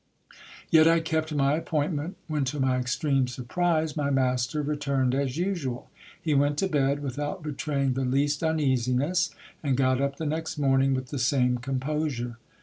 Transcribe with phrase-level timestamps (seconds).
[0.71, 5.91] Yet I kept my appointment; when, to my extreme surprise, my master returned as usual.
[6.19, 9.29] He went to bed without betraying the least uneasiness,
[9.61, 12.39] and got up the next morning with the same composure.